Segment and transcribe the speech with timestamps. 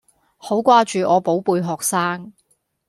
[0.37, 2.33] 好掛住我寶貝學生